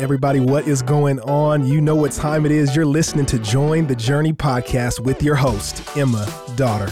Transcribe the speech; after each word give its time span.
Everybody, 0.00 0.40
what 0.40 0.66
is 0.66 0.80
going 0.80 1.20
on? 1.20 1.66
You 1.66 1.78
know 1.82 1.94
what 1.94 2.12
time 2.12 2.46
it 2.46 2.52
is. 2.52 2.74
You're 2.74 2.86
listening 2.86 3.26
to 3.26 3.38
Join 3.38 3.86
the 3.86 3.94
Journey 3.94 4.32
podcast 4.32 4.98
with 4.98 5.22
your 5.22 5.34
host, 5.34 5.94
Emma 5.94 6.26
Dotter. 6.56 6.86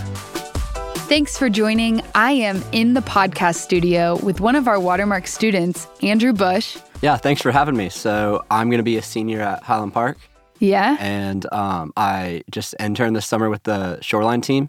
Thanks 1.08 1.38
for 1.38 1.48
joining. 1.48 2.02
I 2.14 2.32
am 2.32 2.62
in 2.72 2.92
the 2.92 3.00
podcast 3.00 3.54
studio 3.54 4.18
with 4.22 4.42
one 4.42 4.56
of 4.56 4.68
our 4.68 4.78
Watermark 4.78 5.26
students, 5.26 5.86
Andrew 6.02 6.34
Bush. 6.34 6.76
Yeah, 7.00 7.16
thanks 7.16 7.40
for 7.40 7.50
having 7.50 7.78
me. 7.78 7.88
So, 7.88 8.44
I'm 8.50 8.68
going 8.68 8.78
to 8.78 8.84
be 8.84 8.98
a 8.98 9.02
senior 9.02 9.40
at 9.40 9.62
Highland 9.62 9.94
Park. 9.94 10.18
Yeah. 10.58 10.98
And 11.00 11.50
um, 11.50 11.94
I 11.96 12.42
just 12.50 12.74
interned 12.78 13.16
this 13.16 13.26
summer 13.26 13.48
with 13.48 13.62
the 13.62 13.98
Shoreline 14.02 14.42
team, 14.42 14.68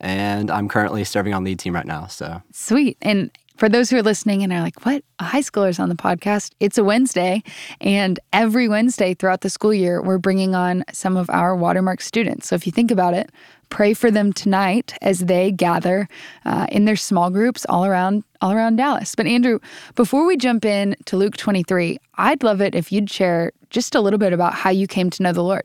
and 0.00 0.50
I'm 0.50 0.68
currently 0.68 1.04
serving 1.04 1.32
on 1.32 1.44
lead 1.44 1.60
team 1.60 1.76
right 1.76 1.86
now. 1.86 2.08
So, 2.08 2.42
Sweet. 2.50 2.98
And 3.02 3.30
for 3.58 3.68
those 3.68 3.90
who 3.90 3.96
are 3.96 4.02
listening 4.02 4.42
and 4.42 4.52
are 4.52 4.60
like, 4.60 4.86
what? 4.86 5.02
A 5.18 5.24
high 5.24 5.40
schooler's 5.40 5.80
on 5.80 5.88
the 5.88 5.96
podcast. 5.96 6.52
It's 6.60 6.78
a 6.78 6.84
Wednesday. 6.84 7.42
And 7.80 8.18
every 8.32 8.68
Wednesday 8.68 9.14
throughout 9.14 9.40
the 9.40 9.50
school 9.50 9.74
year, 9.74 10.00
we're 10.00 10.18
bringing 10.18 10.54
on 10.54 10.84
some 10.92 11.16
of 11.16 11.28
our 11.28 11.56
Watermark 11.56 12.00
students. 12.00 12.48
So 12.48 12.54
if 12.54 12.66
you 12.66 12.72
think 12.72 12.92
about 12.92 13.14
it, 13.14 13.30
pray 13.68 13.94
for 13.94 14.12
them 14.12 14.32
tonight 14.32 14.94
as 15.02 15.20
they 15.20 15.50
gather 15.50 16.08
uh, 16.44 16.68
in 16.70 16.84
their 16.84 16.96
small 16.96 17.30
groups 17.30 17.66
all 17.68 17.84
around 17.84 18.24
all 18.40 18.52
around 18.52 18.76
Dallas. 18.76 19.16
But 19.16 19.26
Andrew, 19.26 19.58
before 19.96 20.24
we 20.24 20.36
jump 20.36 20.64
in 20.64 20.94
to 21.06 21.16
Luke 21.16 21.36
23, 21.36 21.98
I'd 22.14 22.44
love 22.44 22.60
it 22.60 22.76
if 22.76 22.92
you'd 22.92 23.10
share 23.10 23.50
just 23.70 23.96
a 23.96 24.00
little 24.00 24.20
bit 24.20 24.32
about 24.32 24.54
how 24.54 24.70
you 24.70 24.86
came 24.86 25.10
to 25.10 25.22
know 25.24 25.32
the 25.32 25.42
Lord. 25.42 25.64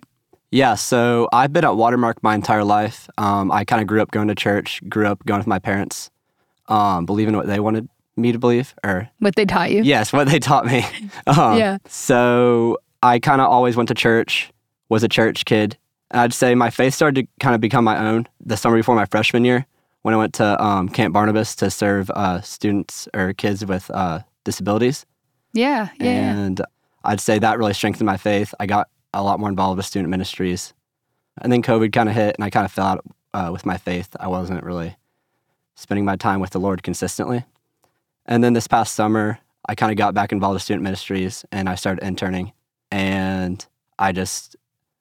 Yeah, 0.50 0.76
so 0.76 1.30
I've 1.32 1.54
been 1.54 1.66
at 1.66 1.76
Watermark 1.76 2.22
my 2.24 2.34
entire 2.34 2.64
life. 2.64 3.08
Um, 3.20 3.52
I 3.52 3.66
kind 3.66 3.82
of 3.82 3.88
grew 3.88 4.02
up 4.02 4.12
going 4.12 4.28
to 4.28 4.36
church, 4.36 4.82
grew 4.90 5.06
up 5.06 5.24
going 5.26 5.40
with 5.40 5.48
my 5.48 5.60
parents, 5.60 6.10
um, 6.68 7.06
believing 7.06 7.36
what 7.36 7.48
they 7.48 7.60
wanted 7.60 7.90
me 8.16 8.32
to 8.32 8.40
believe, 8.40 8.74
or 8.84 9.10
what 9.20 9.36
they 9.36 9.46
taught 9.46 9.72
you. 9.72 9.82
Yes, 9.84 10.14
what 10.14 10.28
they 10.28 10.40
taught 10.40 10.66
me. 10.66 10.86
Um, 11.28 11.58
yeah. 11.58 11.78
So 11.88 12.78
I 13.02 13.20
kind 13.20 13.42
of 13.42 13.50
always 13.50 13.76
went 13.76 13.90
to 13.90 13.96
church, 13.96 14.52
was 14.90 15.04
a 15.04 15.10
church 15.10 15.46
kid. 15.46 15.78
And 16.12 16.22
I'd 16.22 16.34
say 16.34 16.54
my 16.56 16.70
faith 16.70 16.94
started 16.94 17.26
to 17.26 17.28
kind 17.40 17.56
of 17.56 17.62
become 17.62 17.84
my 17.84 17.98
own 17.98 18.28
the 18.40 18.56
summer 18.56 18.78
before 18.78 18.96
my 18.96 19.06
freshman 19.06 19.46
year 19.46 19.66
when 20.04 20.14
I 20.14 20.18
went 20.18 20.34
to 20.36 20.64
um, 20.64 20.90
Camp 20.90 21.14
Barnabas 21.14 21.56
to 21.56 21.72
serve 21.72 22.10
uh, 22.12 22.42
students 22.42 23.08
or 23.14 23.34
kids 23.34 23.66
with 23.66 23.90
uh, 23.92 24.20
disabilities. 24.44 25.06
Yeah, 25.54 25.90
yeah. 26.00 26.36
And 26.36 26.60
yeah. 26.60 26.66
I'd 27.04 27.20
say 27.20 27.40
that 27.40 27.58
really 27.58 27.74
strengthened 27.74 28.06
my 28.06 28.18
faith. 28.18 28.54
I 28.60 28.66
got 28.66 28.90
a 29.14 29.24
lot 29.24 29.40
more 29.40 29.50
involved 29.50 29.78
with 29.78 29.86
student 29.86 30.10
ministries. 30.10 30.74
And 31.42 31.52
then 31.52 31.62
COVID 31.62 31.92
kind 31.92 32.10
of 32.10 32.16
hit 32.16 32.36
and 32.36 32.44
I 32.44 32.50
kind 32.50 32.66
of 32.66 32.72
fell 32.72 32.86
out 32.86 33.06
uh, 33.34 33.50
with 33.52 33.66
my 33.66 33.78
faith. 33.78 34.16
I 34.20 34.28
wasn't 34.28 34.64
really 34.64 34.98
spending 35.76 36.06
my 36.06 36.16
time 36.16 36.40
with 36.40 36.52
the 36.52 36.60
Lord 36.60 36.84
consistently. 36.84 37.46
And 38.26 38.44
then 38.44 38.54
this 38.54 38.68
past 38.68 38.96
summer, 38.96 39.40
I 39.68 39.76
kind 39.76 39.92
of 39.92 39.98
got 39.98 40.14
back 40.14 40.32
involved 40.32 40.56
with 40.56 40.64
student 40.64 40.84
ministries 40.84 41.46
and 41.52 41.70
I 41.70 41.76
started 41.76 42.06
interning. 42.06 42.52
And 42.92 43.66
I 44.00 44.12
just 44.12 44.56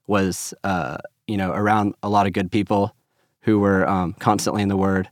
was, 0.06 0.54
uh, 0.64 0.98
you 1.26 1.36
know, 1.36 1.52
around 1.52 1.94
a 2.02 2.08
lot 2.08 2.26
of 2.26 2.32
good 2.32 2.50
people 2.50 2.94
who 3.42 3.58
were 3.58 3.88
um, 3.88 4.14
constantly 4.14 4.62
in 4.62 4.68
the 4.68 4.76
Word. 4.76 5.08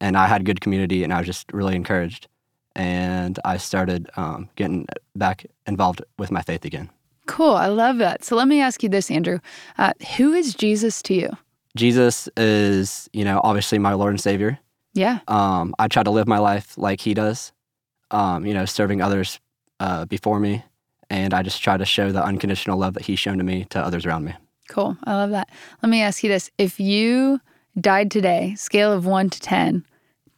And 0.00 0.16
I 0.16 0.26
had 0.26 0.44
good 0.44 0.60
community 0.60 1.04
and 1.04 1.12
I 1.12 1.18
was 1.18 1.26
just 1.26 1.52
really 1.52 1.74
encouraged. 1.74 2.28
And 2.74 3.38
I 3.44 3.56
started 3.56 4.10
um, 4.16 4.50
getting 4.56 4.86
back 5.14 5.46
involved 5.66 6.02
with 6.18 6.30
my 6.30 6.42
faith 6.42 6.64
again. 6.64 6.90
Cool. 7.26 7.54
I 7.54 7.66
love 7.66 7.98
that. 7.98 8.22
So 8.22 8.36
let 8.36 8.48
me 8.48 8.60
ask 8.60 8.82
you 8.82 8.88
this, 8.88 9.10
Andrew. 9.10 9.40
Uh, 9.78 9.92
who 10.16 10.32
is 10.32 10.54
Jesus 10.54 11.02
to 11.02 11.14
you? 11.14 11.30
Jesus 11.76 12.28
is, 12.36 13.08
you 13.12 13.24
know, 13.24 13.40
obviously 13.42 13.78
my 13.78 13.94
Lord 13.94 14.12
and 14.12 14.20
Savior. 14.20 14.58
Yeah. 14.96 15.20
Um, 15.28 15.74
I 15.78 15.88
try 15.88 16.02
to 16.02 16.10
live 16.10 16.26
my 16.26 16.38
life 16.38 16.76
like 16.78 17.00
he 17.00 17.14
does, 17.14 17.52
um, 18.10 18.46
you 18.46 18.54
know, 18.54 18.64
serving 18.64 19.02
others 19.02 19.38
uh, 19.78 20.06
before 20.06 20.40
me. 20.40 20.64
And 21.10 21.34
I 21.34 21.42
just 21.42 21.62
try 21.62 21.76
to 21.76 21.84
show 21.84 22.10
the 22.10 22.24
unconditional 22.24 22.78
love 22.78 22.94
that 22.94 23.04
he's 23.04 23.18
shown 23.18 23.38
to 23.38 23.44
me 23.44 23.66
to 23.70 23.78
others 23.78 24.06
around 24.06 24.24
me. 24.24 24.34
Cool. 24.68 24.96
I 25.04 25.14
love 25.14 25.30
that. 25.30 25.50
Let 25.82 25.90
me 25.90 26.02
ask 26.02 26.24
you 26.24 26.28
this. 26.28 26.50
If 26.58 26.80
you 26.80 27.40
died 27.80 28.10
today, 28.10 28.54
scale 28.56 28.92
of 28.92 29.06
one 29.06 29.30
to 29.30 29.40
10, 29.40 29.84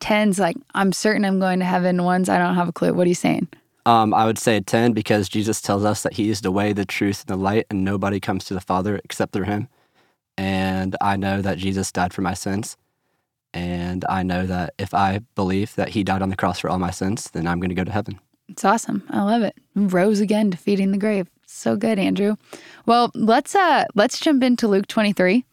10's 0.00 0.38
like, 0.38 0.56
I'm 0.74 0.92
certain 0.92 1.24
I'm 1.24 1.40
going 1.40 1.60
to 1.60 1.64
heaven. 1.64 2.04
One's, 2.04 2.28
I 2.28 2.38
don't 2.38 2.54
have 2.54 2.68
a 2.68 2.72
clue. 2.72 2.92
What 2.92 3.06
are 3.06 3.08
you 3.08 3.14
saying? 3.14 3.48
Um, 3.86 4.12
I 4.12 4.26
would 4.26 4.38
say 4.38 4.60
10 4.60 4.92
because 4.92 5.28
Jesus 5.30 5.62
tells 5.62 5.84
us 5.84 6.02
that 6.02 6.14
he 6.14 6.28
is 6.28 6.42
the 6.42 6.52
way, 6.52 6.74
the 6.74 6.84
truth, 6.84 7.24
and 7.26 7.38
the 7.38 7.42
light, 7.42 7.66
and 7.70 7.84
nobody 7.84 8.20
comes 8.20 8.44
to 8.46 8.54
the 8.54 8.60
Father 8.60 9.00
except 9.02 9.32
through 9.32 9.44
him. 9.44 9.68
And 10.36 10.94
I 11.00 11.16
know 11.16 11.40
that 11.40 11.56
Jesus 11.56 11.90
died 11.90 12.12
for 12.12 12.20
my 12.20 12.34
sins. 12.34 12.76
And 13.54 14.04
I 14.08 14.22
know 14.22 14.46
that 14.46 14.74
if 14.78 14.94
I 14.94 15.20
believe 15.34 15.74
that 15.76 15.88
he 15.90 16.04
died 16.04 16.22
on 16.22 16.28
the 16.28 16.36
cross 16.36 16.58
for 16.60 16.68
all 16.68 16.78
my 16.78 16.90
sins, 16.90 17.30
then 17.32 17.46
I'm 17.46 17.60
going 17.60 17.70
to 17.70 17.74
go 17.74 17.84
to 17.84 17.92
heaven. 17.92 18.20
It's 18.48 18.64
awesome. 18.64 19.02
I 19.10 19.22
love 19.22 19.42
it. 19.42 19.56
Rose 19.74 20.20
again, 20.20 20.50
defeating 20.50 20.92
the 20.92 20.98
grave. 20.98 21.28
So 21.46 21.76
good, 21.76 21.98
Andrew. 21.98 22.36
Well, 22.86 23.10
let's 23.14 23.54
uh 23.54 23.84
let's 23.94 24.20
jump 24.20 24.42
into 24.42 24.68
Luke 24.68 24.86
23. 24.86 25.44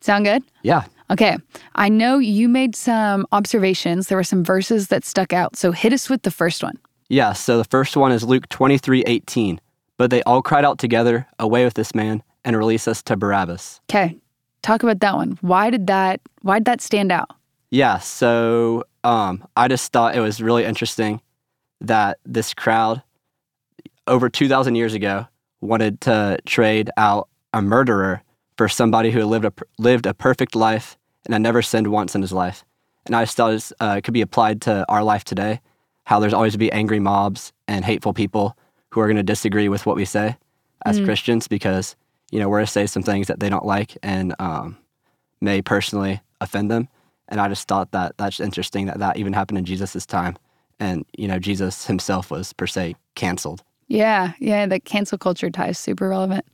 Sound 0.00 0.24
good? 0.24 0.42
Yeah. 0.62 0.84
Okay. 1.10 1.36
I 1.74 1.88
know 1.88 2.18
you 2.18 2.48
made 2.48 2.74
some 2.74 3.26
observations. 3.32 4.08
There 4.08 4.18
were 4.18 4.24
some 4.24 4.44
verses 4.44 4.88
that 4.88 5.04
stuck 5.04 5.32
out. 5.32 5.56
So 5.56 5.72
hit 5.72 5.92
us 5.92 6.10
with 6.10 6.22
the 6.22 6.30
first 6.30 6.62
one. 6.62 6.78
Yeah, 7.08 7.32
so 7.32 7.58
the 7.58 7.64
first 7.64 7.96
one 7.96 8.10
is 8.10 8.24
Luke 8.24 8.48
23, 8.48 9.04
18. 9.06 9.60
But 9.96 10.10
they 10.10 10.22
all 10.24 10.42
cried 10.42 10.64
out 10.64 10.78
together, 10.78 11.26
Away 11.38 11.64
with 11.64 11.74
this 11.74 11.94
man, 11.94 12.22
and 12.44 12.56
release 12.56 12.88
us 12.88 13.02
to 13.04 13.16
Barabbas. 13.16 13.80
Okay. 13.88 14.16
Talk 14.66 14.82
about 14.82 14.98
that 14.98 15.14
one. 15.14 15.38
Why 15.42 15.70
did 15.70 15.86
that 15.86 16.20
why 16.42 16.58
did 16.58 16.64
that 16.64 16.80
stand 16.80 17.12
out? 17.12 17.30
Yeah, 17.70 17.98
so 17.98 18.82
um, 19.04 19.46
I 19.56 19.68
just 19.68 19.92
thought 19.92 20.16
it 20.16 20.20
was 20.20 20.42
really 20.42 20.64
interesting 20.64 21.20
that 21.80 22.18
this 22.24 22.52
crowd 22.52 23.00
over 24.08 24.28
2,000 24.28 24.74
years 24.74 24.92
ago 24.92 25.28
wanted 25.60 26.00
to 26.00 26.38
trade 26.46 26.90
out 26.96 27.28
a 27.52 27.62
murderer 27.62 28.24
for 28.56 28.68
somebody 28.68 29.12
who 29.12 29.24
lived 29.24 29.44
a, 29.44 29.52
lived 29.78 30.04
a 30.04 30.14
perfect 30.14 30.56
life 30.56 30.98
and 31.26 31.32
had 31.32 31.42
never 31.42 31.62
sinned 31.62 31.86
once 31.86 32.16
in 32.16 32.20
his 32.20 32.32
life. 32.32 32.64
And 33.04 33.14
I 33.14 33.22
just 33.22 33.36
thought 33.36 33.52
it 33.52 33.72
uh, 33.78 34.00
could 34.02 34.14
be 34.14 34.20
applied 34.20 34.62
to 34.62 34.84
our 34.88 35.04
life 35.04 35.22
today, 35.22 35.60
how 36.06 36.18
there's 36.18 36.34
always 36.34 36.54
to 36.54 36.58
be 36.58 36.72
angry 36.72 36.98
mobs 36.98 37.52
and 37.68 37.84
hateful 37.84 38.12
people 38.12 38.56
who 38.90 39.00
are 39.00 39.06
going 39.06 39.16
to 39.16 39.22
disagree 39.22 39.68
with 39.68 39.86
what 39.86 39.94
we 39.94 40.04
say 40.04 40.36
as 40.84 40.98
mm. 40.98 41.04
Christians 41.04 41.46
because, 41.46 41.94
you 42.30 42.38
know, 42.38 42.48
we're 42.48 42.60
to 42.60 42.66
say 42.66 42.86
some 42.86 43.02
things 43.02 43.28
that 43.28 43.40
they 43.40 43.48
don't 43.48 43.64
like 43.64 43.96
and 44.02 44.34
um, 44.38 44.76
may 45.40 45.62
personally 45.62 46.20
offend 46.40 46.70
them. 46.70 46.88
And 47.28 47.40
I 47.40 47.48
just 47.48 47.66
thought 47.66 47.92
that 47.92 48.16
that's 48.16 48.40
interesting 48.40 48.86
that 48.86 48.98
that 48.98 49.16
even 49.16 49.32
happened 49.32 49.58
in 49.58 49.64
Jesus' 49.64 50.06
time. 50.06 50.36
And, 50.78 51.04
you 51.16 51.26
know, 51.26 51.38
Jesus 51.38 51.86
himself 51.86 52.30
was 52.30 52.52
per 52.52 52.66
se 52.66 52.96
canceled. 53.14 53.62
Yeah, 53.88 54.32
yeah, 54.40 54.66
the 54.66 54.80
cancel 54.80 55.16
culture 55.16 55.50
tie 55.50 55.68
is 55.68 55.78
super 55.78 56.08
relevant. 56.08 56.44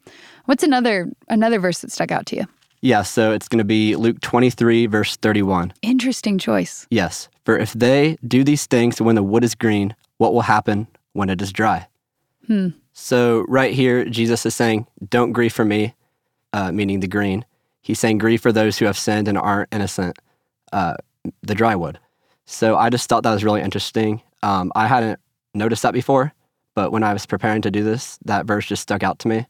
What's 0.45 0.63
another 0.63 1.11
another 1.29 1.59
verse 1.59 1.81
that 1.81 1.91
stuck 1.91 2.11
out 2.11 2.27
to 2.27 2.37
you? 2.37 2.45
Yeah, 2.81 3.03
so 3.03 3.33
it's 3.33 3.49
going 3.49 3.59
to 3.59 3.65
be 3.65 3.97
Luke 3.97 4.21
23 4.21 4.87
verse 4.87 5.17
31. 5.17 5.73
Interesting 5.83 6.37
choice. 6.37 6.87
Yes, 6.91 7.29
for 7.45 7.57
if 7.57 7.73
they 7.73 8.19
do 8.27 8.45
these 8.45 8.67
things 8.67 9.01
when 9.01 9.15
the 9.15 9.23
wood 9.23 9.45
is 9.45 9.55
green, 9.55 9.95
what 10.19 10.35
will 10.35 10.43
happen 10.43 10.89
when 11.13 11.31
it 11.31 11.41
is 11.41 11.53
dry? 11.53 11.87
Hmm. 12.47 12.69
So 12.93 13.45
right 13.49 13.73
here 13.73 14.05
Jesus 14.05 14.45
is 14.47 14.55
saying, 14.55 14.87
"Don't 15.09 15.33
grieve 15.33 15.53
for 15.53 15.65
me," 15.65 15.95
uh, 16.53 16.73
meaning 16.73 17.01
the 17.01 17.09
green. 17.09 17.45
He's 17.81 17.99
saying, 17.99 18.19
"Grieve 18.19 18.41
for 18.41 18.53
those 18.53 18.79
who 18.79 18.87
have 18.87 18.99
sinned 18.99 19.29
and 19.29 19.39
aren't 19.39 19.73
innocent." 19.73 20.19
Uh, 20.73 20.95
the 21.43 21.55
dry 21.55 21.77
wood. 21.77 21.99
So 22.47 22.77
I 22.77 22.91
just 22.91 23.09
thought 23.09 23.23
that 23.23 23.33
was 23.33 23.45
really 23.45 23.61
interesting. 23.61 24.23
Um, 24.43 24.73
I 24.75 24.87
hadn't 24.87 25.21
noticed 25.55 25.83
that 25.83 25.93
before, 25.93 26.33
but 26.75 26.91
when 26.91 27.03
I 27.03 27.13
was 27.13 27.27
preparing 27.27 27.63
to 27.63 27.71
do 27.71 27.85
this, 27.85 28.19
that 28.25 28.47
verse 28.47 28.67
just 28.67 28.83
stuck 28.83 29.03
out 29.03 29.19
to 29.21 29.29
me, 29.29 29.47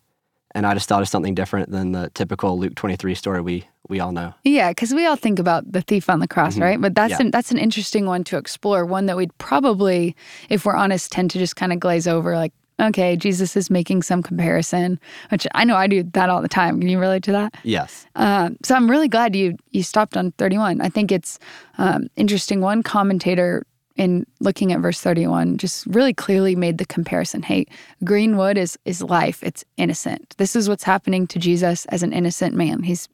and 0.54 0.66
I 0.66 0.75
just 0.75 0.88
thought 0.88 1.00
of 1.00 1.08
something 1.08 1.34
different 1.34 1.70
than 1.70 1.92
the 1.92 2.10
typical 2.14 2.58
Luke 2.58 2.75
twenty 2.75 2.97
three 2.97 3.14
story 3.14 3.41
we 3.41 3.64
we 3.88 4.00
all 4.00 4.12
know. 4.12 4.34
Yeah, 4.44 4.70
because 4.70 4.92
we 4.92 5.06
all 5.06 5.16
think 5.16 5.38
about 5.38 5.70
the 5.70 5.81
thief 5.81 6.10
on 6.10 6.20
the 6.20 6.28
cross, 6.28 6.54
mm-hmm. 6.54 6.62
right? 6.62 6.81
But 6.81 6.94
that's 6.94 7.12
yeah. 7.12 7.22
an, 7.22 7.31
that's 7.31 7.50
an 7.50 7.58
interesting 7.58 8.06
one 8.06 8.25
to 8.25 8.36
explore. 8.36 8.84
One 8.84 9.06
that 9.06 9.16
we'd 9.16 9.36
probably, 9.38 10.14
if 10.48 10.64
we're 10.66 10.76
honest, 10.76 11.12
tend 11.12 11.31
to 11.31 11.38
just 11.38 11.56
kind 11.56 11.72
of 11.72 11.81
glaze 11.81 12.06
over, 12.06 12.36
like 12.36 12.52
okay, 12.82 13.16
Jesus 13.16 13.56
is 13.56 13.70
making 13.70 14.02
some 14.02 14.23
comparison, 14.23 14.99
which 15.31 15.46
I 15.55 15.64
know 15.64 15.76
I 15.76 15.87
do 15.87 16.02
that 16.02 16.29
all 16.29 16.43
the 16.43 16.49
time. 16.49 16.81
Can 16.81 16.88
you 16.88 16.99
relate 16.99 17.23
to 17.25 17.32
that? 17.32 17.55
Yes. 17.62 18.06
Um, 18.17 18.56
so 18.62 18.75
I'm 18.75 18.90
really 18.90 19.08
glad 19.08 19.37
you 19.37 19.56
you 19.70 19.82
stopped 19.82 20.17
on 20.17 20.32
31. 20.32 20.81
I 20.81 20.88
think 20.88 21.12
it's 21.12 21.38
um, 21.79 22.08
interesting. 22.17 22.61
One 22.61 22.82
commentator 22.82 23.67
in 23.96 24.26
looking 24.40 24.73
at 24.73 24.81
verse 24.81 25.00
31 25.00 25.58
just 25.58 25.87
really 25.87 26.14
clearly 26.14 26.56
made 26.56 26.79
the 26.79 26.87
comparison. 26.87 27.43
Hey, 27.43 27.67
greenwood 28.05 28.56
is 28.58 28.79
is 28.85 29.02
life. 29.02 29.43
It's 29.43 29.64
innocent. 29.76 30.35
This 30.38 30.56
is 30.56 30.69
what's 30.69 30.85
happening 30.85 31.26
to 31.28 31.38
Jesus 31.38 31.87
as 31.87 32.02
an 32.02 32.12
innocent 32.12 32.55
man. 32.55 32.82
He's 32.82 33.08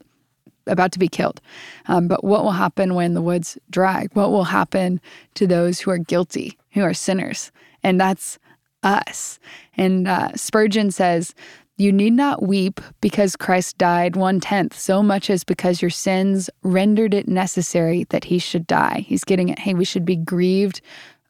about 0.66 0.92
to 0.92 0.98
be 0.98 1.08
killed. 1.08 1.40
Um, 1.86 2.08
but 2.08 2.22
what 2.22 2.44
will 2.44 2.52
happen 2.52 2.94
when 2.94 3.14
the 3.14 3.22
woods 3.22 3.58
dry? 3.70 4.06
What 4.12 4.30
will 4.30 4.44
happen 4.44 5.00
to 5.34 5.46
those 5.46 5.80
who 5.80 5.90
are 5.90 5.98
guilty, 5.98 6.58
who 6.72 6.82
are 6.82 6.94
sinners? 6.94 7.50
And 7.82 8.00
that's 8.00 8.38
us. 8.82 9.38
And 9.76 10.08
uh, 10.08 10.34
Spurgeon 10.34 10.90
says, 10.90 11.34
You 11.76 11.92
need 11.92 12.12
not 12.12 12.42
weep 12.42 12.80
because 13.00 13.36
Christ 13.36 13.78
died 13.78 14.16
one 14.16 14.40
tenth 14.40 14.78
so 14.78 15.02
much 15.02 15.30
as 15.30 15.44
because 15.44 15.82
your 15.82 15.90
sins 15.90 16.50
rendered 16.62 17.14
it 17.14 17.28
necessary 17.28 18.04
that 18.10 18.24
he 18.24 18.38
should 18.38 18.66
die. 18.66 19.04
He's 19.06 19.24
getting 19.24 19.48
it, 19.48 19.58
hey, 19.58 19.74
we 19.74 19.84
should 19.84 20.04
be 20.04 20.16
grieved 20.16 20.80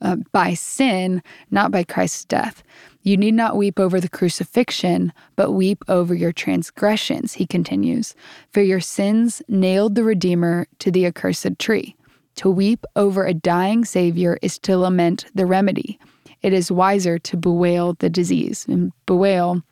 uh, 0.00 0.16
by 0.32 0.54
sin, 0.54 1.22
not 1.50 1.70
by 1.70 1.84
Christ's 1.84 2.24
death. 2.24 2.62
You 3.02 3.16
need 3.16 3.34
not 3.34 3.56
weep 3.56 3.80
over 3.80 4.00
the 4.00 4.08
crucifixion, 4.08 5.12
but 5.36 5.52
weep 5.52 5.82
over 5.88 6.14
your 6.14 6.32
transgressions, 6.32 7.34
he 7.34 7.46
continues. 7.46 8.14
For 8.52 8.60
your 8.60 8.80
sins 8.80 9.40
nailed 9.48 9.94
the 9.94 10.04
Redeemer 10.04 10.66
to 10.80 10.90
the 10.90 11.06
accursed 11.06 11.58
tree. 11.58 11.96
To 12.36 12.50
weep 12.50 12.84
over 12.94 13.24
a 13.24 13.34
dying 13.34 13.84
Savior 13.84 14.38
is 14.42 14.58
to 14.60 14.76
lament 14.76 15.24
the 15.34 15.46
remedy. 15.46 15.98
It 16.42 16.52
is 16.52 16.70
wiser 16.70 17.18
to 17.18 17.36
bewail 17.36 17.94
the 17.94 18.10
disease. 18.10 18.66
And 18.68 18.92
bewail, 19.06 19.62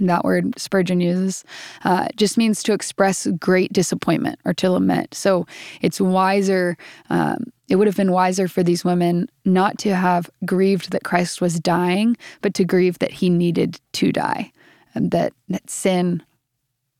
that 0.00 0.24
word 0.24 0.58
Spurgeon 0.58 1.00
uses, 1.00 1.44
uh, 1.84 2.08
just 2.16 2.36
means 2.36 2.62
to 2.64 2.72
express 2.72 3.26
great 3.38 3.72
disappointment 3.72 4.38
or 4.44 4.52
to 4.54 4.70
lament. 4.70 5.14
So 5.14 5.46
it's 5.80 6.00
wiser, 6.00 6.76
um, 7.10 7.44
it 7.68 7.76
would 7.76 7.86
have 7.86 7.96
been 7.96 8.12
wiser 8.12 8.48
for 8.48 8.62
these 8.62 8.84
women 8.84 9.28
not 9.44 9.78
to 9.78 9.94
have 9.94 10.28
grieved 10.44 10.90
that 10.90 11.04
Christ 11.04 11.40
was 11.40 11.60
dying, 11.60 12.16
but 12.40 12.54
to 12.54 12.64
grieve 12.64 12.98
that 12.98 13.12
he 13.12 13.30
needed 13.30 13.80
to 13.92 14.12
die, 14.12 14.52
and 14.94 15.10
that, 15.12 15.32
that 15.48 15.70
sin 15.70 16.22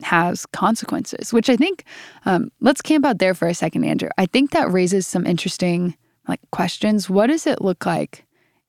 has 0.02 0.46
consequences, 0.46 1.32
which 1.32 1.48
I 1.50 1.56
think, 1.56 1.84
um, 2.26 2.50
let's 2.60 2.82
camp 2.82 3.04
out 3.04 3.18
there 3.18 3.34
for 3.34 3.48
a 3.48 3.54
second, 3.54 3.84
Andrew. 3.84 4.08
I 4.18 4.26
think 4.26 4.50
that 4.50 4.72
raises 4.72 5.06
some 5.06 5.26
interesting 5.26 5.96
like 6.28 6.40
questions. 6.50 7.10
What 7.10 7.26
does 7.26 7.46
it 7.46 7.60
look 7.60 7.84
like 7.86 8.23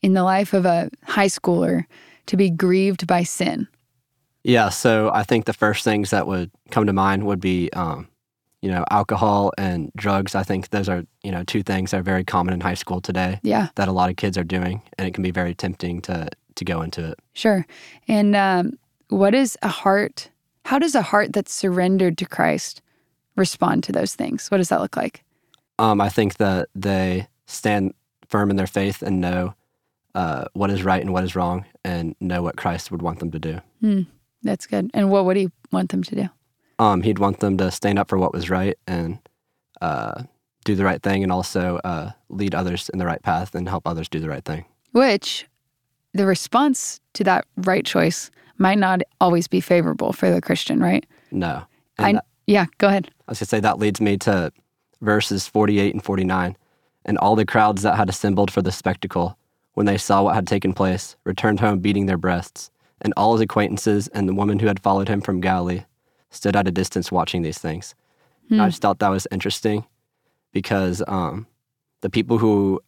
in 0.05 0.13
the 0.13 0.23
life 0.23 0.53
of 0.53 0.67
a 0.67 0.87
high 1.03 1.25
schooler 1.25 1.83
to 2.27 2.37
be 2.37 2.51
grieved 2.51 3.07
by 3.07 3.23
sin? 3.23 3.67
Yeah, 4.43 4.69
so 4.69 5.09
I 5.11 5.23
think 5.23 5.45
the 5.45 5.53
first 5.53 5.83
things 5.83 6.11
that 6.11 6.27
would 6.27 6.51
come 6.69 6.85
to 6.85 6.93
mind 6.93 7.25
would 7.25 7.39
be, 7.39 7.73
um, 7.73 8.07
you 8.61 8.69
know, 8.69 8.85
alcohol 8.91 9.51
and 9.57 9.91
drugs. 9.95 10.35
I 10.35 10.43
think 10.43 10.69
those 10.69 10.87
are, 10.87 11.03
you 11.23 11.31
know, 11.31 11.43
two 11.43 11.63
things 11.63 11.89
that 11.89 12.01
are 12.01 12.03
very 12.03 12.23
common 12.23 12.53
in 12.53 12.61
high 12.61 12.75
school 12.75 13.01
today. 13.01 13.39
Yeah. 13.41 13.69
That 13.77 13.87
a 13.87 13.91
lot 13.91 14.11
of 14.11 14.15
kids 14.15 14.37
are 14.37 14.43
doing, 14.43 14.83
and 14.99 15.07
it 15.07 15.15
can 15.15 15.23
be 15.23 15.31
very 15.31 15.55
tempting 15.55 16.01
to 16.01 16.29
to 16.53 16.63
go 16.63 16.83
into 16.83 17.09
it. 17.09 17.19
Sure. 17.33 17.65
And 18.07 18.35
um, 18.35 18.77
what 19.09 19.33
is 19.33 19.57
a 19.63 19.67
heart? 19.67 20.29
How 20.65 20.77
does 20.77 20.93
a 20.93 21.01
heart 21.01 21.33
that's 21.33 21.51
surrendered 21.51 22.19
to 22.19 22.27
Christ 22.27 22.79
respond 23.35 23.83
to 23.85 23.91
those 23.91 24.13
things? 24.13 24.51
What 24.51 24.57
does 24.57 24.69
that 24.69 24.81
look 24.81 24.95
like? 24.95 25.23
Um, 25.79 25.99
I 25.99 26.09
think 26.09 26.37
that 26.37 26.69
they 26.75 27.27
stand 27.47 27.95
firm 28.27 28.51
in 28.51 28.55
their 28.55 28.67
faith 28.67 29.01
and 29.01 29.19
know 29.19 29.55
uh, 30.15 30.45
what 30.53 30.71
is 30.71 30.81
right 30.83 31.01
and 31.01 31.13
what 31.13 31.23
is 31.23 31.35
wrong, 31.35 31.65
and 31.83 32.15
know 32.19 32.41
what 32.41 32.55
Christ 32.57 32.89
would 32.89 33.01
want 33.03 33.19
them 33.19 33.29
to 33.31 33.39
do. 33.39 33.59
Hmm. 33.81 34.01
That's 34.41 34.65
good. 34.65 34.89
And 34.93 35.11
what 35.11 35.25
would 35.25 35.37
he 35.37 35.49
want 35.71 35.91
them 35.91 36.01
to 36.03 36.15
do? 36.15 36.29
Um, 36.79 37.01
he'd 37.03 37.19
want 37.19 37.39
them 37.39 37.57
to 37.57 37.69
stand 37.71 37.99
up 37.99 38.09
for 38.09 38.17
what 38.17 38.33
was 38.33 38.49
right 38.49 38.77
and 38.87 39.19
uh, 39.81 40.23
do 40.63 40.75
the 40.75 40.83
right 40.85 41.01
thing, 41.03 41.21
and 41.23 41.31
also 41.31 41.77
uh, 41.83 42.11
lead 42.29 42.55
others 42.55 42.89
in 42.89 42.97
the 42.99 43.05
right 43.05 43.21
path 43.21 43.53
and 43.55 43.69
help 43.69 43.87
others 43.87 44.09
do 44.09 44.19
the 44.19 44.29
right 44.29 44.43
thing. 44.43 44.65
Which, 44.91 45.45
the 46.13 46.25
response 46.25 46.99
to 47.13 47.23
that 47.25 47.45
right 47.57 47.85
choice 47.85 48.31
might 48.57 48.77
not 48.77 49.01
always 49.19 49.47
be 49.47 49.59
favorable 49.61 50.13
for 50.13 50.31
the 50.31 50.41
Christian, 50.41 50.79
right? 50.79 51.05
No. 51.31 51.63
I, 51.99 52.13
that- 52.13 52.25
yeah, 52.47 52.65
go 52.77 52.87
ahead. 52.87 53.09
I 53.27 53.31
was 53.31 53.39
going 53.39 53.45
to 53.45 53.49
say 53.49 53.59
that 53.59 53.79
leads 53.79 53.99
me 53.99 54.17
to 54.19 54.51
verses 55.01 55.47
48 55.47 55.93
and 55.93 56.03
49. 56.03 56.55
And 57.05 57.17
all 57.17 57.35
the 57.35 57.45
crowds 57.45 57.81
that 57.81 57.95
had 57.97 58.09
assembled 58.09 58.49
for 58.51 58.61
the 58.61 58.71
spectacle, 58.71 59.37
when 59.75 59.85
they 59.85 59.97
saw 59.97 60.23
what 60.23 60.35
had 60.35 60.47
taken 60.47 60.73
place, 60.73 61.15
returned 61.23 61.59
home 61.59 61.79
beating 61.79 62.07
their 62.07 62.17
breasts. 62.17 62.71
And 63.01 63.13
all 63.15 63.33
his 63.33 63.41
acquaintances 63.41 64.07
and 64.09 64.27
the 64.27 64.33
woman 64.33 64.57
who 64.57 64.67
had 64.67 64.81
followed 64.81 65.09
him 65.09 65.21
from 65.21 65.41
Galilee 65.41 65.83
stood 66.31 66.55
at 66.55 66.67
a 66.67 66.71
distance 66.71 67.11
watching 67.11 67.43
these 67.43 67.59
things. 67.59 67.93
And 68.49 68.61
I 68.61 68.69
just 68.69 68.81
thought 68.81 68.99
that 68.99 69.09
was 69.09 69.27
interesting 69.31 69.85
because 70.53 71.03
um, 71.07 71.45
the 72.01 72.09
people 72.09 72.37
who 72.37 72.81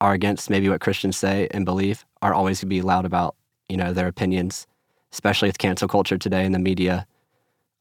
are 0.00 0.12
against 0.12 0.50
maybe 0.50 0.68
what 0.68 0.80
Christians 0.80 1.16
say 1.16 1.48
and 1.50 1.64
believe 1.64 2.04
are 2.20 2.34
always 2.34 2.58
going 2.58 2.68
to 2.68 2.74
be 2.76 2.82
loud 2.82 3.06
about, 3.06 3.36
you 3.68 3.76
know, 3.76 3.92
their 3.92 4.08
opinions, 4.08 4.66
especially 5.12 5.48
with 5.48 5.58
cancel 5.58 5.88
culture 5.88 6.18
today 6.18 6.44
in 6.44 6.52
the 6.52 6.58
media. 6.58 7.06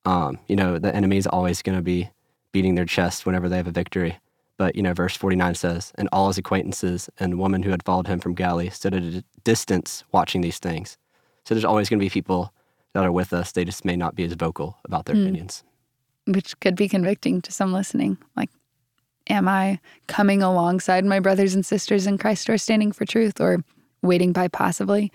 Um, 0.05 0.39
you 0.47 0.55
know, 0.55 0.79
the 0.79 0.95
enemy 0.95 1.17
is 1.17 1.27
always 1.27 1.61
going 1.61 1.77
to 1.77 1.81
be 1.81 2.09
beating 2.53 2.75
their 2.75 2.85
chest 2.85 3.25
whenever 3.25 3.49
they 3.49 3.57
have 3.57 3.67
a 3.67 3.71
victory. 3.71 4.19
But, 4.57 4.75
you 4.75 4.83
know, 4.83 4.93
verse 4.93 5.15
49 5.17 5.55
says, 5.55 5.91
And 5.95 6.07
all 6.11 6.27
his 6.27 6.37
acquaintances 6.37 7.09
and 7.19 7.33
the 7.33 7.37
woman 7.37 7.63
who 7.63 7.71
had 7.71 7.83
followed 7.83 8.07
him 8.07 8.19
from 8.19 8.35
Galilee 8.35 8.69
stood 8.69 8.93
at 8.93 9.03
a 9.03 9.23
distance 9.43 10.03
watching 10.11 10.41
these 10.41 10.59
things. 10.59 10.97
So 11.45 11.55
there's 11.55 11.65
always 11.65 11.89
going 11.89 11.99
to 11.99 12.05
be 12.05 12.09
people 12.09 12.53
that 12.93 13.03
are 13.03 13.11
with 13.11 13.33
us. 13.33 13.51
They 13.51 13.65
just 13.65 13.83
may 13.83 13.95
not 13.95 14.15
be 14.15 14.23
as 14.23 14.33
vocal 14.33 14.77
about 14.85 15.05
their 15.05 15.15
hmm. 15.15 15.23
opinions. 15.23 15.63
Which 16.25 16.57
could 16.59 16.75
be 16.75 16.87
convicting 16.87 17.41
to 17.41 17.51
some 17.51 17.73
listening. 17.73 18.17
Like, 18.37 18.49
am 19.29 19.47
I 19.47 19.79
coming 20.07 20.41
alongside 20.41 21.03
my 21.03 21.19
brothers 21.19 21.53
and 21.53 21.65
sisters 21.65 22.07
in 22.07 22.17
Christ 22.17 22.47
who 22.47 22.53
are 22.53 22.57
standing 22.57 22.91
for 22.91 23.05
truth 23.05 23.41
or 23.41 23.63
waiting 24.01 24.31
by 24.31 24.47
passively? 24.47 25.11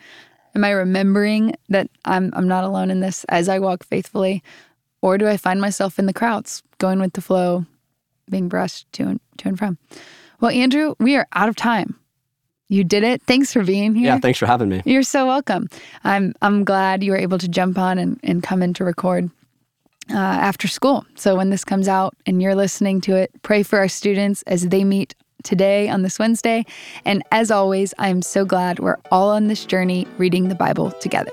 Am 0.55 0.65
I 0.65 0.71
remembering 0.71 1.55
that 1.69 1.89
I'm, 2.05 2.33
I'm 2.35 2.49
not 2.49 2.65
alone 2.65 2.91
in 2.91 3.01
this 3.01 3.25
as 3.29 3.49
I 3.49 3.59
walk 3.59 3.85
faithfully? 3.85 4.43
Or 5.01 5.17
do 5.17 5.29
I 5.29 5.37
find 5.37 5.61
myself 5.61 5.99
in 5.99 6.07
the 6.07 6.13
crowds, 6.13 6.63
going 6.79 6.99
with 6.99 7.13
the 7.13 7.21
flow, 7.21 7.65
being 8.29 8.49
brushed 8.49 8.93
to 8.95 9.05
and, 9.05 9.21
to 9.39 9.49
and 9.49 9.59
from? 9.59 9.79
Well, 10.41 10.51
Andrew, 10.51 10.95
we 10.99 11.17
are 11.17 11.27
out 11.33 11.49
of 11.49 11.57
time. 11.57 11.99
You 12.69 12.85
did 12.85 13.03
it. 13.03 13.23
Thanks 13.23 13.53
for 13.53 13.65
being 13.65 13.95
here. 13.95 14.07
Yeah, 14.07 14.19
thanks 14.19 14.39
for 14.39 14.47
having 14.47 14.69
me. 14.69 14.83
You're 14.85 15.03
so 15.03 15.27
welcome. 15.27 15.69
I'm 16.05 16.35
I'm 16.43 16.65
glad 16.65 17.03
you 17.03 17.13
were 17.13 17.19
able 17.19 17.39
to 17.39 17.49
jump 17.49 17.79
on 17.79 17.99
and, 17.99 18.21
and 18.23 18.43
come 18.43 18.63
in 18.63 18.75
to 18.75 18.85
record 18.85 19.31
uh, 20.11 20.17
after 20.17 20.69
school. 20.69 21.07
So 21.15 21.35
when 21.35 21.51
this 21.51 21.65
comes 21.65 21.89
out 21.89 22.15
and 22.27 22.43
you're 22.43 22.55
listening 22.55 23.01
to 23.03 23.17
it, 23.17 23.31
pray 23.43 23.63
for 23.63 23.79
our 23.79 23.89
students 23.89 24.43
as 24.43 24.69
they 24.69 24.85
meet 24.85 25.15
today 25.45 25.89
on 25.89 26.03
this 26.03 26.19
Wednesday. 26.19 26.67
And 27.05 27.23
as 27.33 27.51
always, 27.51 27.95
I'm 27.99 28.23
so 28.23 28.45
glad 28.45 28.81
we're 28.81 28.99
all 29.11 29.31
on 29.31 29.49
this 29.49 29.65
journey 29.65 30.07
reading 30.19 30.49
the 30.49 30.55
Bible 30.55 30.91
together. 30.93 31.33